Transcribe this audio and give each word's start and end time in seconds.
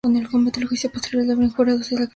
En 0.03 0.17
el 0.17 0.25
juicio 0.67 0.89
posterior 0.89 1.27
de 1.27 1.33
O'Brien, 1.35 1.51
el 1.51 1.55
jurado 1.55 1.77
lo 1.77 1.77
declaró 1.77 1.77
culpable 1.77 1.77
de 1.77 1.77
alta 1.77 1.95
traición. 1.95 2.09